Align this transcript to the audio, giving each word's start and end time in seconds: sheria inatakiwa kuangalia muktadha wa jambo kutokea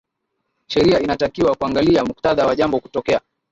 sheria 0.67 0.99
inatakiwa 0.99 1.55
kuangalia 1.55 2.05
muktadha 2.05 2.45
wa 2.45 2.55
jambo 2.55 2.79
kutokea 2.79 3.21